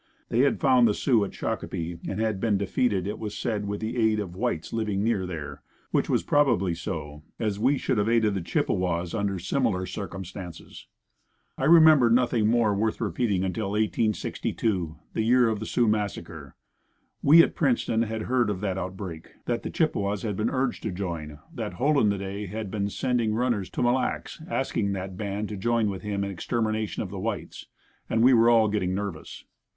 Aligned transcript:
They 0.29 0.39
had 0.39 0.59
found 0.59 0.87
the 0.87 0.95
Sioux 0.95 1.23
at 1.23 1.31
Shakopee 1.35 1.99
and 2.09 2.19
had 2.19 2.39
been 2.39 2.57
defeated, 2.57 3.05
it 3.05 3.19
was 3.19 3.37
said 3.37 3.67
with 3.67 3.81
the 3.81 3.97
aid 3.97 4.19
of 4.19 4.31
the 4.33 4.37
whites 4.39 4.73
living 4.73 5.03
near 5.03 5.27
there, 5.27 5.61
which 5.91 6.09
was 6.09 6.23
probably 6.23 6.73
so, 6.73 7.21
as 7.37 7.59
we 7.59 7.77
should 7.77 7.99
have 7.99 8.09
aided 8.09 8.33
the 8.33 8.41
Chippewas 8.41 9.13
under 9.13 9.37
similar 9.37 9.85
circumstances. 9.85 10.87
I 11.55 11.65
remember 11.65 12.09
nothing 12.09 12.47
more 12.47 12.73
worth 12.73 12.99
repeating 12.99 13.43
until 13.43 13.73
1862, 13.73 14.95
the 15.13 15.21
year 15.21 15.47
of 15.47 15.59
the 15.59 15.67
Sioux 15.67 15.87
massacre. 15.87 16.55
We, 17.21 17.43
at 17.43 17.53
Princeton, 17.53 18.01
had 18.01 18.23
heard 18.23 18.49
of 18.49 18.59
that 18.61 18.79
outbreak, 18.79 19.35
that 19.45 19.61
the 19.61 19.69
Chippewas 19.69 20.23
had 20.23 20.35
been 20.35 20.49
urged 20.49 20.81
to 20.81 20.91
join, 20.91 21.37
that 21.53 21.73
"Hole 21.73 21.99
in 21.99 22.09
the 22.09 22.17
day" 22.17 22.47
had 22.47 22.71
been 22.71 22.89
sending 22.89 23.35
runners 23.35 23.69
to 23.69 23.83
Mille 23.83 23.93
Lacs 23.93 24.41
asking 24.49 24.93
that 24.93 25.15
band 25.15 25.47
to 25.49 25.57
join 25.57 25.91
with 25.91 26.01
him 26.01 26.23
in 26.23 26.31
extermination 26.31 27.03
of 27.03 27.11
the 27.11 27.19
whites, 27.19 27.67
and 28.09 28.23
we 28.23 28.33
were 28.33 28.49
all 28.49 28.67
getting 28.67 28.95
nervous. 28.95 29.43